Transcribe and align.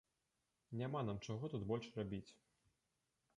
Няма 0.79 1.03
нам 1.09 1.19
чаго 1.27 1.51
тут 1.57 1.67
больш 1.73 1.91
рабіць! 1.99 2.27